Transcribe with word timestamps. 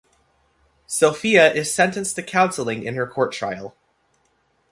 Sophia 0.87 1.53
is 1.53 1.71
sentenced 1.71 2.15
to 2.15 2.23
counselling 2.23 2.81
in 2.81 2.95
her 2.95 3.05
court 3.05 3.31
trial. 3.31 3.75